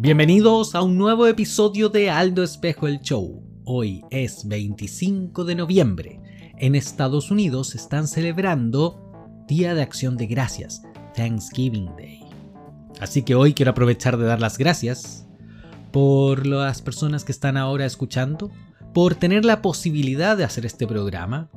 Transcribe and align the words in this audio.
Bienvenidos 0.00 0.76
a 0.76 0.82
un 0.82 0.96
nuevo 0.96 1.26
episodio 1.26 1.88
de 1.88 2.08
Aldo 2.08 2.44
Espejo 2.44 2.86
el 2.86 3.00
Show. 3.00 3.42
Hoy 3.64 4.04
es 4.12 4.46
25 4.46 5.44
de 5.44 5.56
noviembre. 5.56 6.20
En 6.56 6.76
Estados 6.76 7.32
Unidos 7.32 7.74
están 7.74 8.06
celebrando 8.06 9.44
Día 9.48 9.74
de 9.74 9.82
Acción 9.82 10.16
de 10.16 10.28
Gracias, 10.28 10.82
Thanksgiving 11.16 11.96
Day. 11.96 12.20
Así 13.00 13.22
que 13.22 13.34
hoy 13.34 13.54
quiero 13.54 13.72
aprovechar 13.72 14.18
de 14.18 14.24
dar 14.24 14.40
las 14.40 14.56
gracias 14.56 15.26
por 15.90 16.46
las 16.46 16.80
personas 16.80 17.24
que 17.24 17.32
están 17.32 17.56
ahora 17.56 17.84
escuchando, 17.84 18.52
por 18.94 19.16
tener 19.16 19.44
la 19.44 19.62
posibilidad 19.62 20.36
de 20.36 20.44
hacer 20.44 20.64
este 20.64 20.86
programa, 20.86 21.50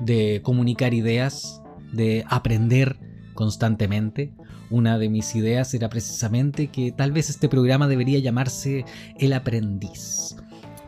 de 0.00 0.40
comunicar 0.42 0.94
ideas, 0.94 1.60
de 1.92 2.24
aprender 2.30 2.98
constantemente, 3.34 4.32
una 4.74 4.98
de 4.98 5.08
mis 5.08 5.36
ideas 5.36 5.72
era 5.72 5.88
precisamente 5.88 6.66
que 6.66 6.90
tal 6.90 7.12
vez 7.12 7.30
este 7.30 7.48
programa 7.48 7.86
debería 7.86 8.18
llamarse 8.18 8.84
El 9.18 9.32
aprendiz. 9.32 10.36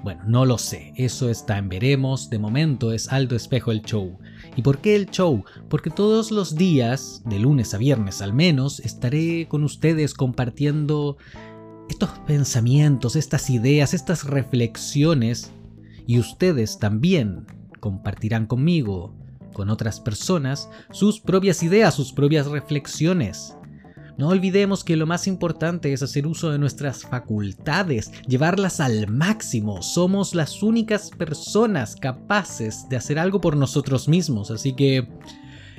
Bueno, 0.03 0.23
no 0.27 0.45
lo 0.45 0.59
sé, 0.59 0.93
eso 0.97 1.31
está 1.31 1.57
en 1.59 1.69
veremos, 1.69 2.29
de 2.29 2.39
momento 2.41 2.93
es 2.93 3.09
Aldo 3.13 3.37
Espejo 3.37 3.71
el 3.71 3.83
show. 3.83 4.19
¿Y 4.57 4.63
por 4.63 4.79
qué 4.79 4.97
el 4.97 5.07
show? 5.11 5.45
Porque 5.69 5.91
todos 5.91 6.33
los 6.33 6.57
días, 6.57 7.23
de 7.27 7.39
lunes 7.39 7.75
a 7.75 7.79
viernes 7.79 8.23
al 8.23 8.33
menos, 8.33 8.80
estaré 8.80 9.47
con 9.49 9.63
ustedes 9.63 10.15
compartiendo 10.15 11.16
estos 11.89 12.11
pensamientos, 12.27 13.15
estas 13.15 13.51
ideas, 13.51 13.95
estas 13.95 14.25
reflexiones, 14.25 15.53
y 16.07 16.19
ustedes 16.19 16.79
también 16.79 17.47
compartirán 17.80 18.47
conmigo, 18.47 19.15
con 19.57 19.71
otras 19.71 20.01
personas, 20.01 20.69
sus 20.91 21.19
propias 21.19 21.63
ideas, 21.63 21.95
sus 21.95 22.13
propias 22.13 22.47
reflexiones. 22.47 23.55
No 24.19 24.29
olvidemos 24.29 24.83
que 24.83 24.97
lo 24.97 25.06
más 25.06 25.27
importante 25.27 25.93
es 25.93 26.02
hacer 26.02 26.27
uso 26.27 26.51
de 26.51 26.59
nuestras 26.59 27.02
facultades, 27.02 28.10
llevarlas 28.27 28.80
al 28.80 29.09
máximo. 29.09 29.82
Somos 29.82 30.35
las 30.35 30.63
únicas 30.63 31.10
personas 31.10 31.96
capaces 31.96 32.88
de 32.88 32.96
hacer 32.96 33.18
algo 33.18 33.43
por 33.43 33.57
nosotros 33.57 34.09
mismos, 34.09 34.51
así 34.51 34.74
que 34.74 35.07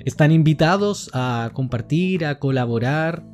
están 0.05 0.31
invitados 0.31 1.09
a 1.13 1.49
compartir, 1.53 2.25
a 2.25 2.37
colaborar. 2.37 3.25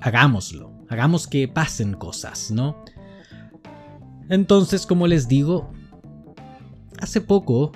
Hagámoslo, 0.00 0.72
hagamos 0.88 1.28
que 1.28 1.46
pasen 1.46 1.94
cosas, 1.94 2.50
¿no? 2.50 2.84
Entonces, 4.28 4.86
como 4.86 5.06
les 5.06 5.28
digo, 5.28 5.72
hace 6.98 7.20
poco, 7.20 7.70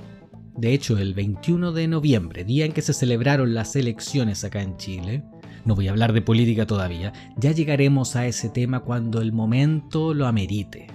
de 0.56 0.74
hecho 0.74 0.98
el 0.98 1.14
21 1.14 1.70
de 1.70 1.86
noviembre, 1.86 2.42
día 2.42 2.64
en 2.64 2.72
que 2.72 2.82
se 2.82 2.92
celebraron 2.92 3.54
las 3.54 3.76
elecciones 3.76 4.42
acá 4.42 4.62
en 4.62 4.76
Chile, 4.76 5.22
no 5.66 5.74
voy 5.74 5.88
a 5.88 5.90
hablar 5.90 6.12
de 6.12 6.22
política 6.22 6.64
todavía, 6.64 7.12
ya 7.36 7.50
llegaremos 7.50 8.14
a 8.14 8.26
ese 8.26 8.48
tema 8.48 8.80
cuando 8.80 9.20
el 9.20 9.32
momento 9.32 10.14
lo 10.14 10.26
amerite. 10.26 10.86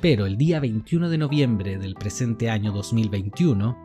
Pero 0.00 0.24
el 0.24 0.38
día 0.38 0.58
21 0.58 1.10
de 1.10 1.18
noviembre 1.18 1.78
del 1.78 1.94
presente 1.94 2.48
año 2.48 2.72
2021, 2.72 3.76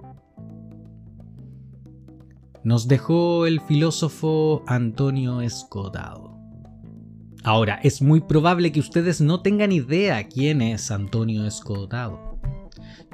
nos 2.64 2.88
dejó 2.88 3.46
el 3.46 3.60
filósofo 3.60 4.64
Antonio 4.68 5.42
Escotado. 5.42 6.34
Ahora, 7.44 7.76
es 7.84 8.02
muy 8.02 8.22
probable 8.22 8.72
que 8.72 8.80
ustedes 8.80 9.20
no 9.20 9.42
tengan 9.42 9.74
idea 9.74 10.28
quién 10.30 10.62
es 10.62 10.90
Antonio 10.92 11.46
Escotado. 11.46 12.40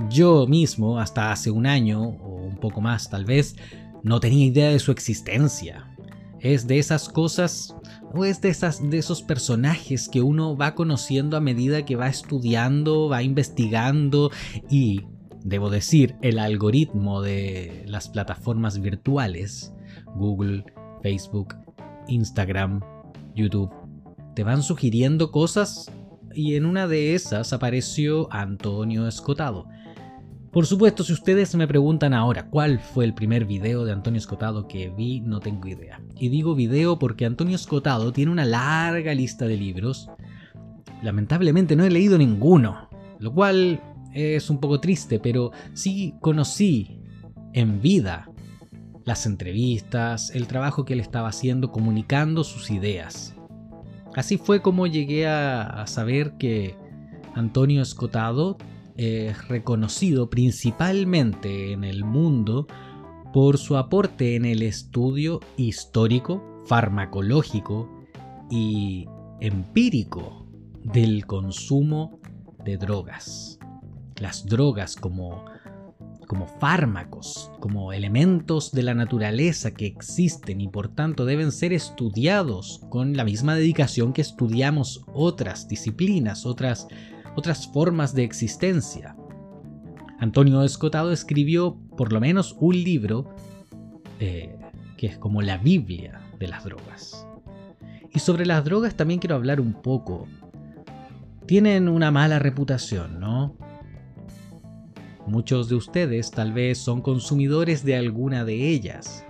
Yo 0.09 0.45
mismo, 0.45 0.99
hasta 0.99 1.31
hace 1.31 1.49
un 1.49 1.65
año, 1.65 2.01
o 2.01 2.35
un 2.35 2.57
poco 2.57 2.79
más 2.79 3.09
tal 3.09 3.25
vez, 3.25 3.55
no 4.03 4.19
tenía 4.19 4.45
idea 4.45 4.69
de 4.69 4.79
su 4.79 4.91
existencia 4.91 5.90
es 6.41 6.67
de 6.67 6.79
esas 6.79 7.07
cosas 7.07 7.75
o 8.13 8.25
es 8.25 8.41
de, 8.41 8.49
esas, 8.49 8.89
de 8.89 8.97
esos 8.97 9.21
personajes 9.21 10.09
que 10.09 10.21
uno 10.21 10.57
va 10.57 10.75
conociendo 10.75 11.37
a 11.37 11.41
medida 11.41 11.85
que 11.85 11.95
va 11.95 12.07
estudiando, 12.07 13.07
va 13.07 13.23
investigando 13.23 14.31
y, 14.69 15.01
debo 15.43 15.69
decir, 15.69 16.15
el 16.21 16.39
algoritmo 16.39 17.21
de 17.21 17.83
las 17.87 18.09
plataformas 18.09 18.81
virtuales, 18.81 19.73
Google, 20.15 20.65
Facebook, 21.01 21.55
Instagram, 22.07 22.81
YouTube, 23.35 23.71
te 24.35 24.43
van 24.43 24.63
sugiriendo 24.63 25.31
cosas 25.31 25.91
y 26.33 26.55
en 26.55 26.65
una 26.65 26.87
de 26.87 27.15
esas 27.15 27.53
apareció 27.53 28.31
Antonio 28.31 29.07
Escotado. 29.07 29.67
Por 30.51 30.65
supuesto, 30.65 31.05
si 31.05 31.13
ustedes 31.13 31.55
me 31.55 31.65
preguntan 31.65 32.13
ahora 32.13 32.49
cuál 32.49 32.79
fue 32.79 33.05
el 33.05 33.13
primer 33.13 33.45
video 33.45 33.85
de 33.85 33.93
Antonio 33.93 34.17
Escotado 34.17 34.67
que 34.67 34.89
vi, 34.89 35.21
no 35.21 35.39
tengo 35.39 35.69
idea. 35.69 36.01
Y 36.19 36.27
digo 36.27 36.55
video 36.55 36.99
porque 36.99 37.25
Antonio 37.25 37.55
Escotado 37.55 38.11
tiene 38.11 38.33
una 38.33 38.43
larga 38.43 39.13
lista 39.13 39.47
de 39.47 39.55
libros. 39.55 40.09
Lamentablemente 41.01 41.77
no 41.77 41.85
he 41.85 41.89
leído 41.89 42.17
ninguno, 42.17 42.89
lo 43.19 43.33
cual 43.33 43.81
es 44.13 44.49
un 44.49 44.59
poco 44.59 44.81
triste, 44.81 45.19
pero 45.19 45.51
sí 45.73 46.15
conocí 46.19 46.99
en 47.53 47.81
vida 47.81 48.29
las 49.05 49.25
entrevistas, 49.25 50.31
el 50.35 50.47
trabajo 50.47 50.83
que 50.83 50.93
él 50.93 50.99
estaba 50.99 51.29
haciendo 51.29 51.71
comunicando 51.71 52.43
sus 52.43 52.71
ideas. 52.71 53.35
Así 54.15 54.37
fue 54.37 54.61
como 54.61 54.85
llegué 54.85 55.27
a, 55.27 55.85
saber 55.87 56.33
que 56.37 56.75
Antonio 57.35 57.81
Escotado 57.81 58.57
es 58.97 59.47
reconocido 59.47 60.29
principalmente 60.29 61.71
en 61.71 61.83
el 61.83 62.03
mundo 62.03 62.67
por 63.33 63.57
su 63.57 63.77
aporte 63.77 64.35
en 64.35 64.45
el 64.45 64.61
estudio 64.61 65.39
histórico, 65.57 66.43
farmacológico 66.65 67.89
y 68.49 69.07
empírico 69.39 70.45
del 70.83 71.25
consumo 71.25 72.19
de 72.63 72.77
drogas. 72.77 73.59
Las 74.17 74.45
drogas 74.45 74.95
como, 74.95 75.45
como 76.27 76.47
fármacos, 76.47 77.51
como 77.59 77.93
elementos 77.93 78.71
de 78.71 78.83
la 78.83 78.93
naturaleza 78.93 79.73
que 79.73 79.87
existen 79.87 80.61
y 80.61 80.67
por 80.67 80.89
tanto 80.89 81.25
deben 81.25 81.51
ser 81.51 81.73
estudiados 81.73 82.81
con 82.89 83.15
la 83.15 83.23
misma 83.23 83.55
dedicación 83.55 84.13
que 84.13 84.21
estudiamos 84.21 85.03
otras 85.13 85.67
disciplinas, 85.67 86.45
otras 86.45 86.87
otras 87.35 87.67
formas 87.67 88.13
de 88.13 88.23
existencia. 88.23 89.15
Antonio 90.19 90.63
Escotado 90.63 91.11
escribió 91.11 91.77
por 91.97 92.13
lo 92.13 92.19
menos 92.19 92.55
un 92.59 92.75
libro 92.75 93.33
eh, 94.19 94.55
que 94.97 95.07
es 95.07 95.17
como 95.17 95.41
la 95.41 95.57
Biblia 95.57 96.21
de 96.37 96.47
las 96.47 96.63
drogas. 96.63 97.25
Y 98.13 98.19
sobre 98.19 98.45
las 98.45 98.63
drogas 98.63 98.95
también 98.95 99.19
quiero 99.19 99.35
hablar 99.35 99.59
un 99.59 99.73
poco. 99.73 100.27
Tienen 101.47 101.89
una 101.89 102.11
mala 102.11 102.39
reputación, 102.39 103.19
¿no? 103.19 103.55
Muchos 105.25 105.69
de 105.69 105.75
ustedes 105.75 106.29
tal 106.31 106.53
vez 106.53 106.77
son 106.77 107.01
consumidores 107.01 107.83
de 107.83 107.95
alguna 107.95 108.45
de 108.45 108.69
ellas. 108.69 109.25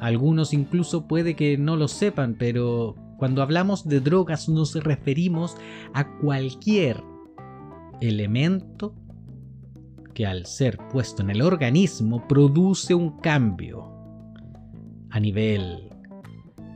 Algunos 0.00 0.52
incluso 0.52 1.06
puede 1.06 1.36
que 1.36 1.58
no 1.58 1.76
lo 1.76 1.86
sepan, 1.86 2.34
pero 2.38 2.96
cuando 3.18 3.42
hablamos 3.42 3.86
de 3.86 4.00
drogas 4.00 4.48
nos 4.48 4.74
referimos 4.74 5.56
a 5.92 6.08
cualquier 6.18 7.02
elemento 8.00 8.94
que 10.14 10.26
al 10.26 10.46
ser 10.46 10.78
puesto 10.92 11.22
en 11.22 11.30
el 11.30 11.42
organismo 11.42 12.26
produce 12.28 12.94
un 12.94 13.18
cambio 13.20 13.92
a 15.10 15.20
nivel 15.20 15.90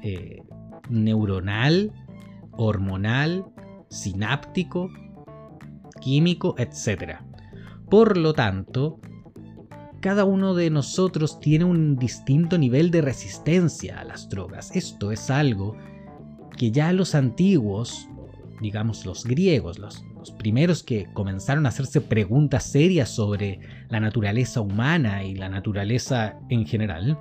eh, 0.03 0.43
neuronal, 0.91 1.93
hormonal, 2.53 3.45
sináptico, 3.91 4.91
químico, 6.01 6.55
etc. 6.59 7.21
Por 7.89 8.17
lo 8.17 8.35
tanto, 8.35 9.01
cada 10.01 10.25
uno 10.25 10.55
de 10.55 10.71
nosotros 10.71 11.41
tiene 11.41 11.65
un 11.65 11.97
distinto 11.97 12.59
nivel 12.59 12.91
de 12.91 13.03
resistencia 13.03 14.01
a 14.01 14.05
las 14.05 14.29
drogas. 14.29 14.75
Esto 14.75 15.11
es 15.11 15.31
algo 15.31 15.77
que 16.57 16.71
ya 16.71 16.93
los 16.93 17.15
antiguos, 17.15 18.09
digamos 18.61 19.05
los 19.07 19.25
griegos, 19.25 19.79
los, 19.79 20.05
los 20.19 20.33
primeros 20.33 20.83
que 20.83 21.07
comenzaron 21.13 21.67
a 21.67 21.71
hacerse 21.71 22.01
preguntas 22.01 22.65
serias 22.65 23.09
sobre 23.09 23.61
la 23.89 24.01
naturaleza 24.01 24.61
humana 24.61 25.25
y 25.25 25.35
la 25.35 25.49
naturaleza 25.49 26.39
en 26.51 26.67
general, 26.67 27.19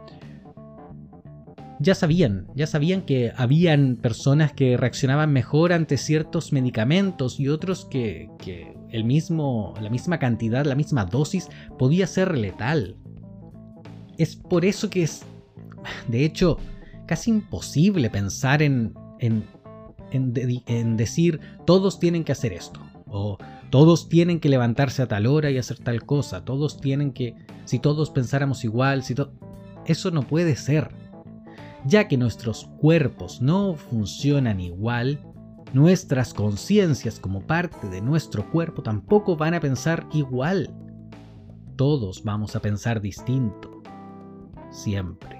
ya 1.80 1.94
sabían, 1.94 2.48
ya 2.56 2.66
sabían 2.66 3.04
que 3.04 3.32
habían 3.36 3.98
personas 3.98 4.52
que 4.52 4.78
reaccionaban 4.78 5.32
mejor 5.32 5.74
ante 5.74 5.98
ciertos 5.98 6.52
medicamentos 6.52 7.40
y 7.40 7.50
otros 7.50 7.86
que, 7.86 8.30
que 8.40 8.76
el 8.90 9.04
mismo, 9.04 9.76
la 9.80 9.92
misma 9.92 10.18
cantidad, 10.18 10.66
la 10.66 10.76
misma 10.76 11.06
dosis 11.06 11.50
podía 11.78 12.08
ser 12.08 12.36
letal. 12.36 12.96
Es 14.18 14.36
por 14.36 14.66
eso 14.66 14.90
que 14.90 15.04
es, 15.04 15.24
de 16.08 16.26
hecho, 16.26 16.58
casi 17.06 17.30
imposible 17.30 18.10
pensar 18.10 18.64
en, 18.64 18.96
en 19.20 19.44
en, 20.12 20.98
decir 20.98 21.40
todos 21.66 22.00
tienen 22.00 22.24
que 22.24 22.32
hacer 22.32 22.54
esto 22.54 22.80
todos 23.70 24.10
tienen 24.10 24.40
que 24.40 24.50
levantarse 24.50 25.02
a 25.02 25.08
tal 25.08 25.28
hora 25.28 25.52
y 25.52 25.58
hacer 25.58 25.78
tal 25.80 26.06
cosa, 26.06 26.46
todos 26.46 26.80
tienen 26.80 27.12
que, 27.12 27.36
si 27.66 27.80
todos 27.80 28.10
pensáramos 28.10 28.64
igual, 28.64 29.04
si 29.04 29.16
eso 29.86 30.12
no 30.12 30.24
puede 30.24 30.56
ser. 30.56 30.90
Ya 31.86 32.08
que 32.08 32.18
nuestros 32.18 32.66
cuerpos 32.80 33.42
no 33.42 33.76
funcionan 33.76 34.60
igual, 34.60 35.20
nuestras 35.74 36.34
conciencias 36.34 37.20
como 37.20 37.42
parte 37.42 37.90
de 37.90 38.02
nuestro 38.02 38.50
cuerpo 38.52 38.82
tampoco 38.84 39.36
van 39.36 39.54
a 39.54 39.60
pensar 39.60 40.08
igual. 40.14 40.74
Todos 41.76 42.24
vamos 42.24 42.56
a 42.56 42.62
pensar 42.62 43.02
distinto. 43.02 43.82
Siempre. 44.72 45.37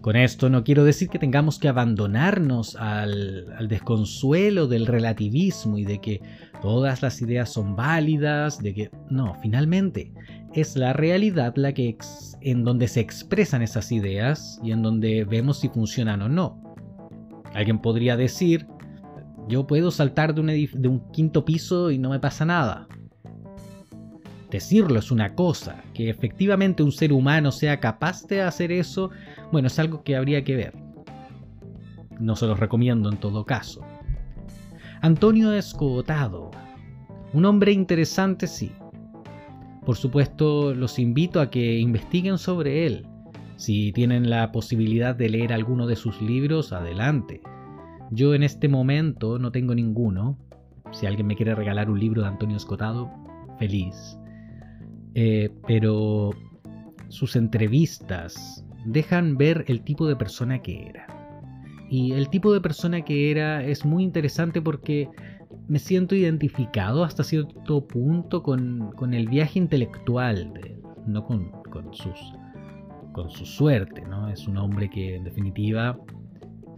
Con 0.00 0.16
esto 0.16 0.48
no 0.48 0.64
quiero 0.64 0.84
decir 0.84 1.10
que 1.10 1.18
tengamos 1.18 1.58
que 1.58 1.68
abandonarnos 1.68 2.74
al, 2.76 3.68
desconsuelo 3.68 4.66
del 4.66 4.86
relativismo 4.86 5.76
y 5.76 5.84
de 5.84 6.00
que 6.00 6.22
todas 6.62 7.02
las 7.02 7.20
ideas 7.20 7.52
son 7.52 7.76
válidas, 7.76 8.58
de 8.58 8.74
que 8.74 8.90
no, 9.10 9.34
finalmente 9.42 10.12
es 10.54 10.74
la 10.76 10.94
realidad 10.94 11.52
la 11.56 11.74
que 11.74 11.98
en 12.40 12.64
donde 12.64 12.88
se 12.88 13.00
expresan 13.00 13.60
esas 13.60 13.92
ideas 13.92 14.58
y 14.62 14.72
en 14.72 14.82
donde 14.82 15.24
vemos 15.24 15.60
si 15.60 15.68
funcionan 15.68 16.22
o 16.22 16.28
no. 16.30 16.62
Alguien 17.52 17.80
podría 17.80 18.16
decir, 18.16 18.66
yo 19.48 19.66
puedo 19.66 19.90
saltar 19.90 20.34
de 20.34 20.40
un, 20.40 20.46
de 20.46 20.88
un 20.88 21.10
quinto 21.12 21.44
piso 21.44 21.90
y 21.90 21.98
no 21.98 22.08
me 22.08 22.20
pasa 22.20 22.46
nada. 22.46 22.88
Decirlo 24.50 24.98
es 24.98 25.10
una 25.12 25.34
cosa, 25.34 25.84
que 25.94 26.10
efectivamente 26.10 26.82
un 26.82 26.90
ser 26.90 27.12
humano 27.12 27.52
sea 27.52 27.78
capaz 27.78 28.26
de 28.26 28.42
hacer 28.42 28.72
eso, 28.72 29.10
bueno, 29.52 29.68
es 29.68 29.78
algo 29.78 30.02
que 30.02 30.16
habría 30.16 30.42
que 30.42 30.56
ver. 30.56 30.74
No 32.18 32.34
se 32.34 32.46
los 32.46 32.58
recomiendo 32.58 33.10
en 33.10 33.18
todo 33.18 33.46
caso. 33.46 33.80
Antonio 35.02 35.52
Escotado. 35.52 36.50
Un 37.32 37.44
hombre 37.44 37.72
interesante, 37.72 38.46
sí. 38.48 38.72
Por 39.86 39.96
supuesto, 39.96 40.74
los 40.74 40.98
invito 40.98 41.40
a 41.40 41.48
que 41.48 41.78
investiguen 41.78 42.36
sobre 42.36 42.86
él. 42.86 43.06
Si 43.56 43.92
tienen 43.92 44.28
la 44.28 44.52
posibilidad 44.52 45.14
de 45.14 45.28
leer 45.28 45.52
alguno 45.52 45.86
de 45.86 45.96
sus 45.96 46.20
libros, 46.20 46.72
adelante. 46.72 47.40
Yo 48.10 48.34
en 48.34 48.42
este 48.42 48.68
momento 48.68 49.38
no 49.38 49.52
tengo 49.52 49.74
ninguno. 49.74 50.36
Si 50.90 51.06
alguien 51.06 51.28
me 51.28 51.36
quiere 51.36 51.54
regalar 51.54 51.88
un 51.88 52.00
libro 52.00 52.22
de 52.22 52.28
Antonio 52.28 52.56
Escotado, 52.56 53.10
feliz. 53.58 54.19
Eh, 55.14 55.50
pero 55.66 56.30
sus 57.08 57.36
entrevistas 57.36 58.64
dejan 58.84 59.36
ver 59.36 59.64
el 59.68 59.82
tipo 59.82 60.06
de 60.06 60.16
persona 60.16 60.60
que 60.62 60.86
era. 60.88 61.06
Y 61.90 62.12
el 62.12 62.30
tipo 62.30 62.52
de 62.52 62.60
persona 62.60 63.02
que 63.02 63.30
era 63.30 63.64
es 63.64 63.84
muy 63.84 64.04
interesante 64.04 64.62
porque 64.62 65.08
me 65.68 65.78
siento 65.78 66.14
identificado 66.14 67.04
hasta 67.04 67.24
cierto 67.24 67.86
punto 67.86 68.42
con, 68.42 68.92
el 69.12 69.28
viaje 69.28 69.58
intelectual 69.58 70.52
de 70.52 70.80
no 71.06 71.24
con, 71.24 71.50
sus, 71.92 72.32
con 73.12 73.30
su 73.30 73.44
suerte. 73.44 74.02
¿no? 74.02 74.28
Es 74.28 74.46
un 74.46 74.56
hombre 74.56 74.88
que 74.88 75.16
en 75.16 75.24
definitiva 75.24 75.98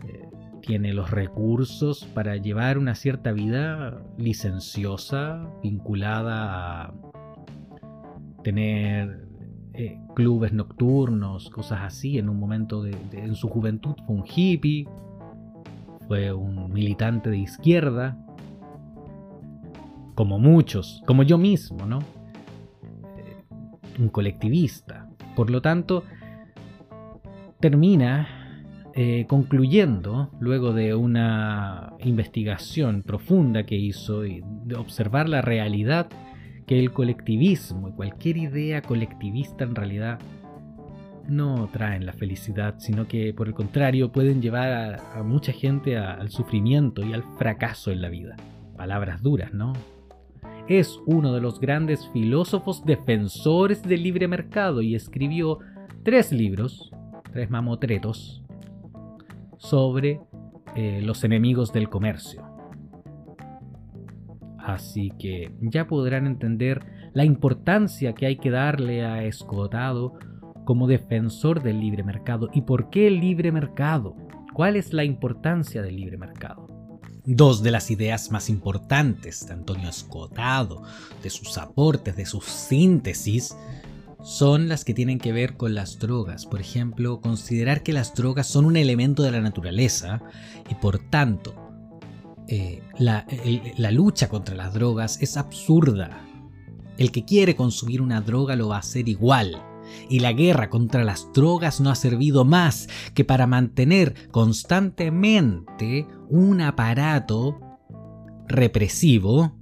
eh, 0.09 0.23
tiene 0.63 0.95
los 0.95 1.11
recursos 1.11 2.07
para 2.15 2.37
llevar 2.37 2.79
una 2.79 2.95
cierta 2.95 3.33
vida 3.33 4.03
licenciosa, 4.17 5.47
vinculada 5.63 6.85
a 6.85 7.12
tener 8.43 9.27
eh, 9.75 9.99
clubes 10.15 10.53
nocturnos, 10.53 11.51
cosas 11.51 11.81
así. 11.83 12.19
En 12.19 12.29
un 12.29 12.39
momento 12.39 12.83
de, 12.83 12.97
en 13.13 13.35
su 13.35 13.49
juventud 13.49 13.95
fue 14.07 14.17
un 14.17 14.25
hippie, 14.25 14.87
fue 16.09 16.33
un 16.33 16.73
militante 16.73 17.31
de 17.31 17.39
izquierda, 17.39 18.19
como 20.15 20.39
muchos, 20.39 21.03
como 21.07 21.23
yo 21.23 21.39
mismo, 21.39 21.87
¿no? 21.87 22.01
Eh, 23.17 23.37
un 23.99 24.09
colectivista. 24.09 25.09
Por 25.35 25.51
lo 25.51 25.63
tanto, 25.63 26.05
termina 27.61 28.43
eh, 28.95 29.25
concluyendo, 29.27 30.31
luego 30.39 30.75
de 30.75 30.95
una 30.95 31.95
investigación 32.01 33.03
profunda 33.03 33.65
que 33.65 33.77
hizo 33.77 34.27
y 34.27 34.43
de 34.65 34.75
observar 34.75 35.31
la 35.31 35.41
realidad 35.41 36.09
que 36.73 36.79
el 36.79 36.91
colectivismo 36.91 37.91
y 37.91 37.93
cualquier 37.93 38.39
idea 38.39 38.81
colectivista 38.81 39.63
en 39.63 39.75
realidad 39.75 40.19
no 41.29 41.69
traen 41.71 42.07
la 42.07 42.15
felicidad, 42.15 42.77
sino 42.79 43.07
que 43.07 43.35
por 43.35 43.47
el 43.47 43.53
contrario 43.53 44.11
pueden 44.11 44.41
llevar 44.41 44.99
a, 45.15 45.23
mucha 45.23 45.53
gente 45.53 45.99
al 45.99 46.31
sufrimiento 46.31 47.05
y 47.05 47.13
al 47.13 47.25
fracaso 47.37 47.91
en 47.91 48.01
la 48.01 48.09
vida. 48.09 48.37
Palabras 48.75 49.23
duras, 49.23 49.53
¿no? 49.53 49.75
Es 50.67 50.99
uno 51.05 51.35
de 51.35 51.43
los 51.43 51.61
grandes 51.61 52.09
filósofos 52.11 52.87
defensores 52.87 53.83
del 53.83 54.03
libre 54.03 54.27
mercado 54.27 54.81
y 54.81 54.95
escribió 54.95 55.59
tres 56.05 56.33
libros, 56.33 56.91
tres 57.35 57.51
mamotretos, 57.51 58.43
sobre 59.59 60.23
eh, 60.75 61.03
los 61.03 61.23
enemigos 61.23 61.71
del 61.71 61.91
comercio. 61.91 62.52
Así 64.65 65.11
que 65.19 65.53
ya 65.61 65.87
podrán 65.87 66.27
entender 66.27 66.85
la 67.15 67.25
importancia 67.25 68.15
que 68.15 68.27
hay 68.27 68.37
que 68.37 68.51
darle 68.51 69.05
a 69.05 69.25
Escotado 69.25 70.15
como 70.65 70.87
defensor 70.87 71.63
del 71.63 71.81
libre 71.81 72.05
mercado. 72.05 72.49
¿Y 72.53 72.63
por 72.63 72.91
qué 72.91 73.09
el 73.09 73.21
libre 73.21 73.51
mercado? 73.51 74.17
¿Cuál 74.53 74.77
es 74.77 74.93
la 74.93 75.05
importancia 75.05 75.83
del 75.83 75.97
libre 75.97 76.17
mercado? 76.17 76.69
Dos 77.25 77.63
de 77.63 77.71
las 77.71 77.91
ideas 77.91 78.31
más 78.31 78.49
importantes 78.49 79.47
de 79.47 79.55
Antonio 79.55 79.89
Escotado, 79.89 80.83
de 81.23 81.31
sus 81.31 81.59
aportes, 81.59 82.17
de 82.17 82.27
sus 82.27 82.45
síntesis, 82.45 83.57
son 84.23 84.69
las 84.69 84.85
que 84.85 84.95
tienen 84.95 85.19
que 85.19 85.33
ver 85.33 85.57
con 85.57 85.75
las 85.75 85.99
drogas. 85.99 86.47
Por 86.47 86.61
ejemplo, 86.61 87.21
considerar 87.21 87.83
que 87.83 87.93
las 87.93 88.15
drogas 88.15 88.47
son 88.47 88.65
un 88.65 88.77
elemento 88.77 89.23
de 89.23 89.33
la 89.33 89.41
naturaleza 89.41 90.21
y 90.71 90.75
por 90.77 90.99
tanto 90.99 91.62
eh, 92.49 92.83
la, 92.99 93.25
lucha 93.91 94.29
contra 94.29 94.55
las 94.55 94.75
drogas 94.75 95.21
es 95.21 95.37
absurda. 95.37 96.25
El 96.99 97.11
que 97.11 97.25
quiere 97.25 97.57
consumir 97.57 98.03
una 98.03 98.21
droga 98.21 98.57
lo 98.57 98.69
va 98.69 98.77
a 98.77 98.81
hacer 98.81 99.09
igual. 99.09 99.63
Y 100.09 100.21
la 100.21 100.33
guerra 100.33 100.71
contra 100.71 101.05
las 101.05 101.33
drogas 101.33 101.81
no 101.81 101.91
ha 101.91 101.95
servido 101.95 102.45
más 102.45 102.89
que 103.15 103.25
para 103.25 103.47
mantener 103.47 104.31
constantemente 104.31 106.07
un 106.29 106.61
aparato 106.61 107.61
represivo 108.49 109.53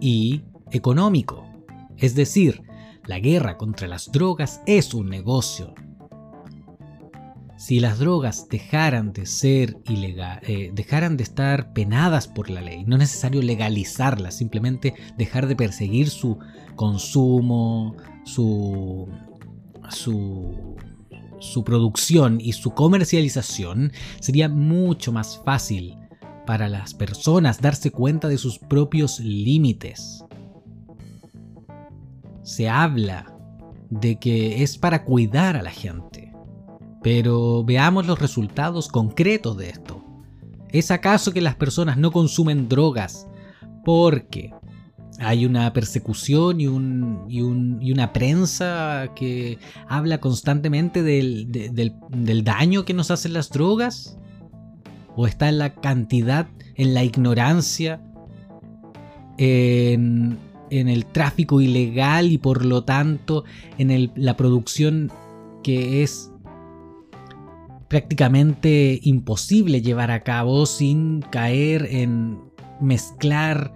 y 0.00 0.42
económico. 0.70 1.44
Es 1.96 2.14
decir, 2.14 2.62
la 3.06 3.18
guerra 3.18 3.58
contra 3.58 3.88
las 3.88 4.10
drogas 4.12 4.62
es 4.66 4.94
un 4.94 5.08
negocio, 5.08 5.74
si 7.62 7.78
las 7.78 8.00
drogas 8.00 8.48
dejaran 8.48 9.12
de 9.12 9.24
ser 9.24 9.76
ilegal, 9.84 10.40
eh, 10.42 10.72
dejaran 10.74 11.16
de 11.16 11.22
estar 11.22 11.72
penadas 11.72 12.26
por 12.26 12.50
la 12.50 12.60
ley, 12.60 12.82
no 12.84 12.96
es 12.96 13.00
necesario 13.02 13.40
legalizarlas, 13.40 14.34
simplemente 14.34 14.94
dejar 15.16 15.46
de 15.46 15.54
perseguir 15.54 16.10
su 16.10 16.40
consumo, 16.74 17.96
su, 18.24 19.08
su, 19.90 20.74
su 21.38 21.62
producción 21.62 22.40
y 22.40 22.54
su 22.54 22.72
comercialización, 22.72 23.92
sería 24.18 24.48
mucho 24.48 25.12
más 25.12 25.40
fácil 25.44 25.96
para 26.44 26.68
las 26.68 26.94
personas 26.94 27.60
darse 27.60 27.92
cuenta 27.92 28.26
de 28.26 28.38
sus 28.38 28.58
propios 28.58 29.20
límites. 29.20 30.24
Se 32.42 32.68
habla 32.68 33.32
de 33.88 34.18
que 34.18 34.64
es 34.64 34.78
para 34.78 35.04
cuidar 35.04 35.56
a 35.56 35.62
la 35.62 35.70
gente 35.70 36.31
pero 37.02 37.64
veamos 37.64 38.06
los 38.06 38.18
resultados 38.18 38.88
concretos 38.88 39.56
de 39.56 39.70
esto. 39.70 40.04
¿Es 40.70 40.90
acaso 40.90 41.32
que 41.32 41.40
las 41.40 41.56
personas 41.56 41.98
no 41.98 42.12
consumen 42.12 42.68
drogas 42.68 43.26
porque 43.84 44.52
hay 45.18 45.44
una 45.44 45.72
persecución 45.72 46.60
y, 46.60 46.66
una 46.66 48.12
prensa 48.12 49.10
que 49.14 49.58
habla 49.88 50.18
constantemente 50.18 51.02
del, 51.02 52.44
daño 52.44 52.84
que 52.84 52.94
nos 52.94 53.10
hacen 53.10 53.32
las 53.32 53.50
drogas? 53.50 54.16
¿O 55.14 55.26
está 55.26 55.50
en 55.50 55.58
la 55.58 55.74
cantidad, 55.74 56.48
en 56.74 56.94
la 56.94 57.04
ignorancia, 57.04 58.00
en, 59.36 60.38
el 60.70 61.04
tráfico 61.04 61.60
ilegal 61.60 62.32
y 62.32 62.38
por 62.38 62.64
lo 62.64 62.84
tanto 62.84 63.44
en 63.76 64.10
la 64.16 64.38
producción 64.38 65.12
que 65.62 66.02
es 66.02 66.31
prácticamente 67.92 69.00
imposible 69.02 69.82
llevar 69.82 70.10
a 70.10 70.22
cabo 70.22 70.64
sin 70.64 71.20
caer 71.20 71.86
en 71.90 72.40
mezclar 72.80 73.70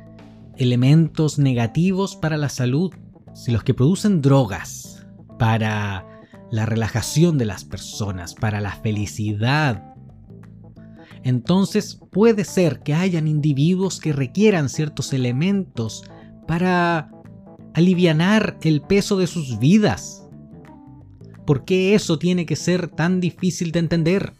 elementos 0.56 1.38
negativos 1.38 2.16
para 2.16 2.38
la 2.38 2.48
salud. 2.48 2.94
Si 3.34 3.52
los 3.52 3.62
que 3.62 3.74
producen 3.74 4.22
drogas 4.22 5.06
para 5.38 6.06
la 6.50 6.64
relajación 6.64 7.36
de 7.36 7.44
las 7.44 7.66
personas, 7.66 8.34
para 8.34 8.62
la 8.62 8.72
felicidad, 8.76 9.84
entonces 11.22 12.00
puede 12.10 12.44
ser 12.44 12.80
que 12.80 12.94
hayan 12.94 13.28
individuos 13.28 14.00
que 14.00 14.14
requieran 14.14 14.70
ciertos 14.70 15.12
elementos 15.12 16.04
para 16.48 17.10
alivianar 17.74 18.56
el 18.62 18.80
peso 18.80 19.18
de 19.18 19.26
sus 19.26 19.58
vidas 19.58 20.25
¿Por 21.46 21.64
qué 21.64 21.94
eso 21.94 22.18
tiene 22.18 22.44
que 22.44 22.56
ser 22.56 22.88
tan 22.88 23.20
difícil 23.20 23.70
de 23.70 23.78
entender? 23.78 24.32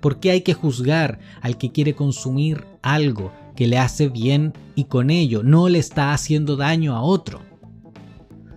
¿Por 0.00 0.20
qué 0.20 0.30
hay 0.30 0.42
que 0.42 0.54
juzgar 0.54 1.18
al 1.40 1.58
que 1.58 1.72
quiere 1.72 1.94
consumir 1.94 2.64
algo 2.82 3.32
que 3.56 3.66
le 3.66 3.78
hace 3.78 4.08
bien 4.08 4.52
y 4.76 4.84
con 4.84 5.10
ello 5.10 5.42
no 5.42 5.68
le 5.68 5.80
está 5.80 6.12
haciendo 6.12 6.56
daño 6.56 6.94
a 6.94 7.02
otro? 7.02 7.40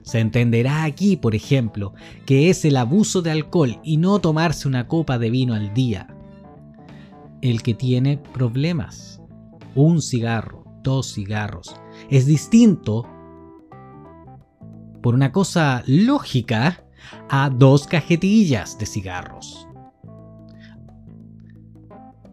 Se 0.03 0.19
entenderá 0.19 0.83
aquí, 0.83 1.17
por 1.17 1.33
ejemplo, 1.33 1.95
que 2.27 2.51
es 2.51 2.63
el 2.63 2.77
abuso 2.77 3.23
de 3.23 3.31
alcohol 3.31 3.79
y 3.83 3.97
no 3.97 4.19
tomarse 4.19 4.67
una 4.67 4.87
copa 4.87 5.17
de 5.17 5.31
vino 5.31 5.55
al 5.55 5.73
día. 5.73 6.15
El 7.41 7.63
que 7.63 7.73
tiene 7.73 8.17
problemas. 8.17 9.19
Un 9.73 10.03
cigarro, 10.03 10.63
dos 10.83 11.11
cigarros. 11.13 11.75
Es 12.11 12.27
distinto 12.27 13.07
por 15.01 15.15
una 15.15 15.31
cosa 15.31 15.83
lógica 15.87 16.84
a 17.29 17.49
dos 17.49 17.87
cajetillas 17.87 18.77
de 18.77 18.85
cigarros. 18.85 19.67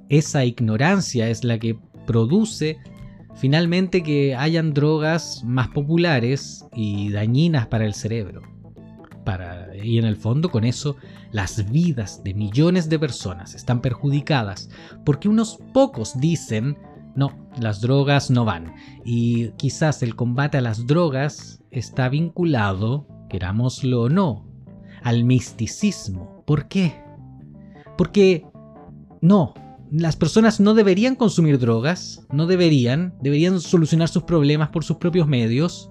Esa 0.09 0.45
ignorancia 0.45 1.29
es 1.29 1.43
la 1.45 1.59
que 1.59 1.79
produce 2.07 2.79
finalmente 3.35 4.03
que 4.03 4.35
hayan 4.35 4.75
drogas 4.75 5.43
más 5.45 5.69
populares 5.69 6.67
y 6.75 7.11
dañinas 7.11 7.67
para 7.67 7.87
el 7.87 7.95
cerebro. 7.95 8.43
Y 9.83 9.99
en 9.99 10.05
el 10.05 10.17
fondo 10.17 10.51
con 10.51 10.65
eso 10.65 10.97
las 11.31 11.71
vidas 11.71 12.23
de 12.25 12.35
millones 12.35 12.89
de 12.89 12.99
personas 12.99 13.55
están 13.55 13.81
perjudicadas 13.81 14.69
porque 15.05 15.29
unos 15.29 15.59
pocos 15.73 16.19
dicen 16.19 16.77
no, 17.15 17.49
las 17.61 17.81
drogas 17.81 18.31
no 18.31 18.45
van. 18.45 18.75
Y 19.05 19.49
quizás 19.53 20.03
el 20.03 20.17
combate 20.17 20.59
a 20.59 20.63
las 20.63 20.87
drogas 20.87 21.63
está 21.71 22.09
vinculado, 22.09 23.07
querámoslo 23.29 24.03
o 24.03 24.09
no, 24.09 24.47
al 25.03 25.25
misticismo. 25.25 26.43
¿Por 26.47 26.69
qué? 26.69 26.95
Porque 27.97 28.45
no, 29.21 29.55
las 29.93 30.17
personas 30.17 30.59
no 30.59 30.75
deberían 30.75 31.17
consumir 31.17 31.59
drogas, 31.59 32.27
no 32.33 32.47
deberían, 32.47 33.15
deberían 33.21 33.61
solucionar 33.61 34.09
sus 34.09 34.23
problemas 34.23 34.71
por 34.71 34.85
sus 34.85 34.97
propios 34.97 35.29
medios, 35.29 35.91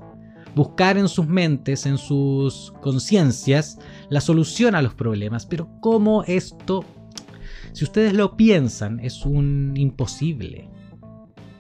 buscar 0.56 0.98
en 0.98 1.08
sus 1.08 1.27
mentes, 1.27 1.86
en 1.86 1.98
sus 1.98 2.74
conciencias, 2.82 3.77
la 4.10 4.22
solución 4.22 4.75
a 4.75 4.82
los 4.82 4.96
problemas. 4.96 5.46
Pero 5.46 5.70
¿cómo 5.82 6.24
esto, 6.24 6.84
si 7.74 7.84
ustedes 7.84 8.13
lo 8.13 8.36
piensan, 8.36 9.00
es 9.00 9.25
un 9.25 9.74
imposible? 9.75 10.70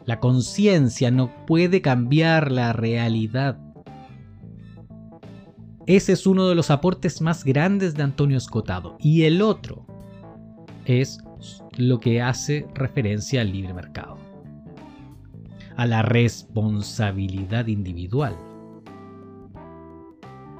La 0.05 0.19
conciencia 0.19 1.11
no 1.11 1.45
puede 1.45 1.81
cambiar 1.81 2.51
la 2.51 2.73
realidad. 2.73 3.59
Ese 5.91 6.13
es 6.13 6.25
uno 6.25 6.47
de 6.47 6.55
los 6.55 6.71
aportes 6.71 7.19
más 7.19 7.43
grandes 7.43 7.95
de 7.95 8.03
Antonio 8.03 8.37
Escotado. 8.37 8.95
Y 8.97 9.23
el 9.23 9.41
otro 9.41 9.85
es 10.85 11.21
lo 11.77 11.99
que 11.99 12.21
hace 12.21 12.65
referencia 12.73 13.41
al 13.41 13.51
libre 13.51 13.73
mercado, 13.73 14.17
a 15.75 15.85
la 15.85 16.01
responsabilidad 16.01 17.67
individual, 17.67 18.37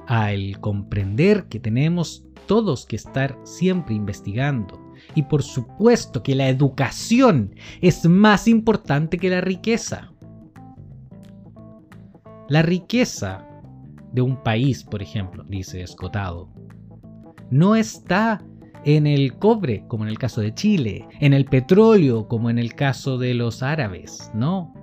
al 0.06 0.60
comprender 0.60 1.44
que 1.44 1.60
tenemos 1.60 2.26
todos 2.44 2.84
que 2.84 2.96
estar 2.96 3.38
siempre 3.42 3.94
investigando, 3.94 4.92
y 5.14 5.22
por 5.22 5.42
supuesto 5.42 6.22
que 6.22 6.34
la 6.34 6.50
educación 6.50 7.54
es 7.80 8.04
más 8.04 8.48
importante 8.48 9.16
que 9.16 9.30
la 9.30 9.40
riqueza. 9.40 10.12
La 12.50 12.60
riqueza 12.60 13.48
de 14.12 14.22
un 14.22 14.42
país, 14.42 14.84
por 14.84 15.02
ejemplo, 15.02 15.44
dice 15.48 15.82
Escotado, 15.82 16.48
no 17.50 17.76
está 17.76 18.42
en 18.84 19.06
el 19.06 19.38
cobre, 19.38 19.84
como 19.88 20.04
en 20.04 20.10
el 20.10 20.18
caso 20.18 20.40
de 20.40 20.54
Chile, 20.54 21.06
en 21.20 21.32
el 21.32 21.44
petróleo, 21.44 22.28
como 22.28 22.50
en 22.50 22.58
el 22.58 22.74
caso 22.74 23.18
de 23.18 23.34
los 23.34 23.62
árabes, 23.62 24.30
no. 24.34 24.74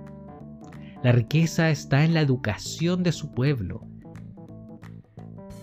La 1.02 1.12
riqueza 1.12 1.70
está 1.70 2.04
en 2.04 2.14
la 2.14 2.20
educación 2.20 3.02
de 3.02 3.12
su 3.12 3.32
pueblo, 3.32 3.86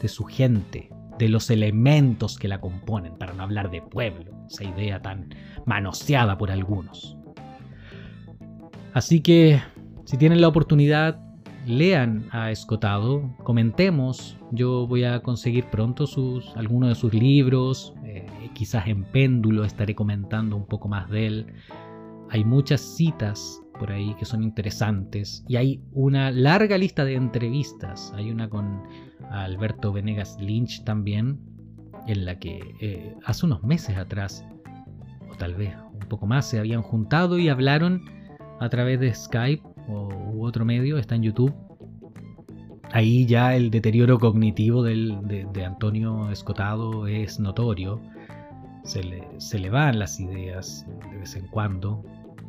de 0.02 0.08
su 0.08 0.26
gente, 0.26 0.90
de 1.18 1.30
los 1.30 1.50
elementos 1.50 2.38
que 2.38 2.48
la 2.48 2.62
componen, 2.62 3.18
para 3.18 3.34
no 3.34 3.44
hablar 3.44 3.72
de 3.72 3.82
pueblo, 3.82 4.34
esa 4.50 4.64
idea 4.64 5.02
tan 5.02 5.30
manoseada 5.66 6.38
por 6.38 6.52
algunos. 6.52 7.18
Así 8.94 9.22
que, 9.22 9.62
si 10.06 10.18
tienen 10.18 10.42
la 10.42 10.48
oportunidad, 10.48 11.20
lean 11.68 12.28
a 12.32 12.52
Escotado, 12.52 13.36
comentemos. 13.44 14.38
Yo 14.52 14.88
voy 14.88 15.04
a 15.04 15.22
conseguir 15.22 15.66
pronto 15.66 16.08
sus, 16.08 16.56
algunos 16.56 16.90
de 16.90 16.96
sus 16.96 17.14
libros, 17.14 17.94
eh, 18.04 18.26
quizás 18.54 18.88
en 18.88 19.04
péndulo 19.04 19.64
estaré 19.64 19.94
comentando 19.94 20.56
un 20.56 20.66
poco 20.66 20.88
más 20.88 21.10
de 21.10 21.28
él. 21.28 21.48
Hay 22.30 22.44
muchas 22.44 22.82
citas 22.82 23.62
por 23.80 23.92
ahí 23.92 24.16
que 24.18 24.26
son 24.26 24.44
interesantes 24.44 25.46
y 25.48 25.56
hay 25.58 25.82
una 25.92 26.32
larga 26.32 26.78
lista 26.78 27.06
de 27.06 27.16
entrevistas. 27.16 28.14
Hay 28.16 28.32
una 28.32 28.50
con 28.50 28.84
Alberto 29.30 29.94
Venegas 29.94 30.38
Lynch 30.40 30.84
también, 30.84 31.40
en 32.08 32.26
la 32.26 32.40
que 32.40 32.60
eh, 32.82 33.16
hace 33.26 33.46
unos 33.46 33.64
meses 33.64 33.98
atrás, 33.98 34.46
o 35.30 35.36
tal 35.36 35.56
vez 35.56 35.76
un 35.94 36.08
poco 36.08 36.26
más, 36.26 36.50
se 36.50 36.60
habían 36.60 36.82
juntado 36.82 37.38
y 37.38 37.50
hablaron 37.50 38.06
a 38.60 38.70
través 38.70 39.00
de 39.00 39.14
Skype 39.14 39.77
o, 39.88 40.10
u 40.34 40.46
otro 40.46 40.66
medio, 40.66 40.98
está 40.98 41.16
en 41.16 41.24
YouTube. 41.24 41.54
Ahí 42.92 43.26
ya 43.26 43.56
el 43.56 43.70
deterioro 43.70 44.18
cognitivo 44.18 44.82
de, 44.84 45.66
Antonio 45.66 46.32
Escotado 46.32 47.08
es 47.08 47.40
notorio. 47.40 48.00
Se 48.84 49.04
le, 49.04 49.28
se 49.38 49.60
le 49.60 49.70
van 49.70 50.00
las 50.00 50.20
ideas 50.20 50.86
de 51.12 51.18
vez 51.18 51.36
en 51.36 51.48
cuando, 51.48 52.04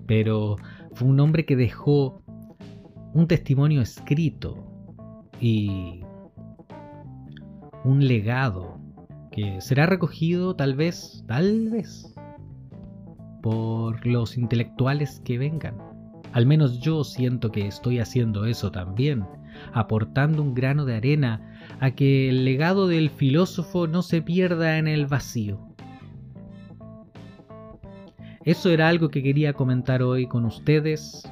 pero 0.07 0.57
fue 0.95 1.09
un 1.09 1.19
hombre 1.19 1.45
que 1.45 1.57
dejó 1.57 2.23
un 3.15 3.27
testimonio 3.27 3.81
escrito 3.81 4.57
y 5.41 6.03
un 7.85 8.07
legado 8.07 8.79
que 9.33 9.61
será 9.61 9.87
recogido 9.87 10.55
tal 10.55 10.75
vez, 10.75 11.25
tal 11.27 11.71
vez, 11.71 12.15
por 13.43 14.07
los 14.07 14.37
intelectuales 14.37 15.21
que 15.25 15.39
vengan. 15.39 15.77
Al 16.33 16.47
menos 16.47 16.81
yo 16.81 17.05
siento 17.05 17.51
que 17.51 17.67
estoy 17.67 17.99
haciendo 17.99 18.45
eso 18.45 18.71
también, 18.71 19.25
aportando 19.73 20.43
un 20.43 20.55
grano 20.55 20.85
de 20.85 20.97
arena 20.97 21.59
a 21.81 21.93
que 21.93 22.29
el 22.29 22.45
legado 22.45 22.87
del 22.87 23.11
filósofo 23.11 23.87
no 23.87 24.03
se 24.03 24.23
pierda 24.23 24.79
en 24.79 24.89
el 24.89 25.07
vacío. 25.07 25.61
Eso 28.45 28.71
era 28.71 28.89
algo 28.89 29.11
que 29.11 29.23
quería 29.23 29.53
comentar 29.53 30.03
hoy 30.03 30.27
con 30.27 30.45
ustedes. 30.45 31.31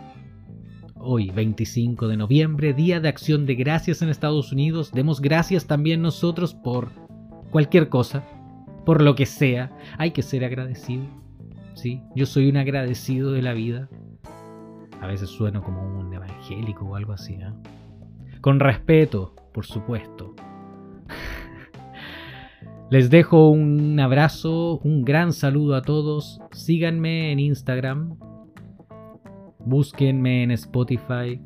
Hoy, 0.96 1.30
25 1.30 2.08
de 2.08 2.16
noviembre, 2.16 2.74
Día 2.74 3.00
de 3.00 3.08
Acción 3.08 3.46
de 3.46 3.54
Gracias 3.54 4.02
en 4.02 4.08
Estados 4.08 4.52
Unidos. 4.52 4.90
Demos 4.92 5.20
gracias 5.20 5.66
también 5.66 6.02
nosotros 6.02 6.52
por 6.52 6.90
cualquier 7.50 7.88
cosa, 7.88 8.24
por 8.84 9.02
lo 9.02 9.14
que 9.14 9.24
sea. 9.24 9.74
Hay 9.98 10.10
que 10.10 10.22
ser 10.22 10.44
agradecido. 10.44 11.04
Sí, 11.74 12.02
yo 12.14 12.26
soy 12.26 12.48
un 12.48 12.56
agradecido 12.56 13.32
de 13.32 13.42
la 13.42 13.54
vida. 13.54 13.88
A 15.00 15.06
veces 15.06 15.30
sueno 15.30 15.62
como 15.62 15.82
un 15.82 16.12
evangélico 16.12 16.84
o 16.86 16.96
algo 16.96 17.12
así. 17.12 17.34
¿eh? 17.34 17.52
Con 18.40 18.58
respeto, 18.60 19.34
por 19.52 19.66
supuesto. 19.66 20.34
Les 22.90 23.10
dejo 23.10 23.50
un 23.50 23.98
abrazo, 23.98 24.78
un 24.84 25.04
gran 25.04 25.32
saludo 25.32 25.74
a 25.74 25.82
todos. 25.82 26.40
Síganme 26.52 27.32
en 27.32 27.40
Instagram. 27.40 28.16
Búsquenme 29.58 30.44
en 30.44 30.52
Spotify 30.52 31.40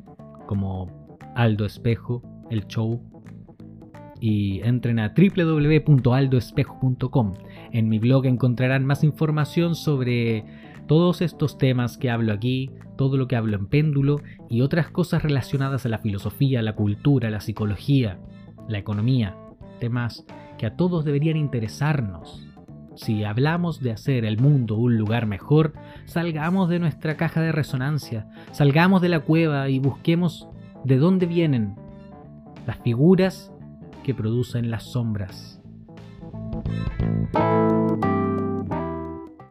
como 0.45 1.17
Aldo 1.35 1.65
Espejo, 1.65 2.21
el 2.49 2.67
show. 2.67 3.01
Y 4.19 4.61
entren 4.61 4.99
a 4.99 5.15
www.aldoespejo.com. 5.15 7.33
En 7.71 7.89
mi 7.89 7.97
blog 7.97 8.27
encontrarán 8.27 8.85
más 8.85 9.03
información 9.03 9.73
sobre 9.73 10.45
todos 10.91 11.21
estos 11.21 11.57
temas 11.57 11.97
que 11.97 12.09
hablo 12.09 12.33
aquí, 12.33 12.69
todo 12.97 13.15
lo 13.15 13.29
que 13.29 13.37
hablo 13.37 13.55
en 13.55 13.67
péndulo 13.67 14.17
y 14.49 14.59
otras 14.59 14.89
cosas 14.89 15.23
relacionadas 15.23 15.85
a 15.85 15.89
la 15.89 15.99
filosofía, 15.99 16.61
la 16.61 16.75
cultura, 16.75 17.29
la 17.29 17.39
psicología, 17.39 18.19
la 18.67 18.77
economía, 18.77 19.37
temas 19.79 20.25
que 20.57 20.65
a 20.65 20.75
todos 20.75 21.05
deberían 21.05 21.37
interesarnos. 21.37 22.45
Si 22.95 23.23
hablamos 23.23 23.79
de 23.79 23.93
hacer 23.93 24.25
el 24.25 24.37
mundo 24.37 24.75
un 24.75 24.97
lugar 24.97 25.27
mejor, 25.27 25.71
salgamos 26.03 26.67
de 26.67 26.79
nuestra 26.79 27.15
caja 27.15 27.39
de 27.39 27.53
resonancia, 27.53 28.27
salgamos 28.51 29.01
de 29.01 29.07
la 29.07 29.21
cueva 29.21 29.69
y 29.69 29.79
busquemos 29.79 30.49
de 30.83 30.97
dónde 30.97 31.25
vienen 31.25 31.73
las 32.67 32.79
figuras 32.79 33.49
que 34.03 34.13
producen 34.13 34.69
las 34.69 34.91
sombras. 34.91 35.61